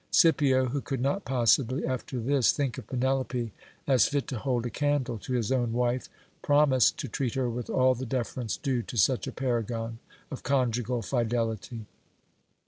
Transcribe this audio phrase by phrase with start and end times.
[0.09, 3.51] Scipio, who could not possibly, after this, think of Penelope
[3.85, 6.09] as fit to hold a candle to his own wife,
[6.41, 9.99] promised to treat her with all the deference due to such a paragon
[10.31, 11.85] of conjugal fidelity.